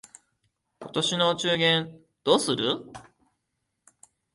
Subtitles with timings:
[0.79, 2.89] 今年のお中元どうする？